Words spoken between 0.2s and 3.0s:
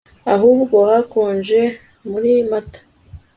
Ahubwo hakonje muri Mata